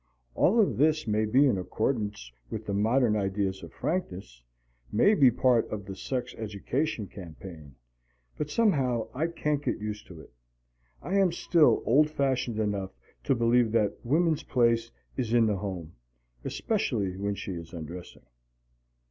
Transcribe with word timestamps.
All 0.33 0.59
of 0.59 0.77
this 0.77 1.05
may 1.05 1.25
be 1.25 1.45
in 1.45 1.59
accordance 1.59 2.31
with 2.49 2.65
the 2.65 2.73
modern 2.73 3.15
ideas 3.15 3.61
of 3.61 3.71
frankness, 3.71 4.41
may 4.91 5.13
be 5.13 5.29
part 5.29 5.69
of 5.69 5.85
the 5.85 5.95
sex 5.95 6.33
education 6.39 7.05
campaign 7.05 7.75
but 8.35 8.49
somehow 8.49 9.09
I 9.13 9.27
can't 9.27 9.61
get 9.63 9.77
used 9.77 10.07
to 10.07 10.19
it. 10.21 10.33
I 11.03 11.17
am 11.19 11.31
still 11.31 11.83
old 11.85 12.09
fashioned 12.09 12.57
enough 12.57 12.95
to 13.25 13.35
believe 13.35 13.71
that 13.73 14.03
woman's 14.03 14.41
place 14.41 14.89
is 15.17 15.33
in 15.35 15.45
the 15.45 15.57
home, 15.57 15.93
especially 16.43 17.15
when 17.15 17.35
she 17.35 17.53
is 17.53 17.71
undressing. 17.71 18.25